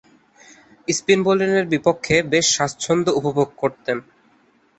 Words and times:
Spin 0.87 1.19
বোলিংয়ের 1.25 1.65
বিপক্ষে 1.73 2.15
বেশ 2.31 2.45
স্বাচ্ছন্দ্য 2.55 3.09
উপভোগ 3.19 3.49
করতেন। 3.57 3.97